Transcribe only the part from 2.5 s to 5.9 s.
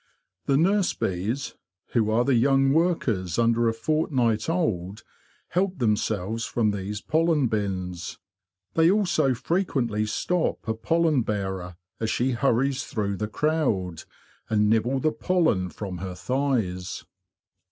workers under a fortnight old, help